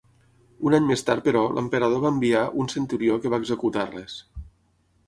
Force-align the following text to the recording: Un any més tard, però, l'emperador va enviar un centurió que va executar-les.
Un 0.69 0.77
any 0.77 0.87
més 0.91 1.05
tard, 1.09 1.23
però, 1.27 1.43
l'emperador 1.57 2.01
va 2.07 2.13
enviar 2.17 2.43
un 2.65 2.73
centurió 2.77 3.21
que 3.27 3.35
va 3.37 3.41
executar-les. 3.45 4.19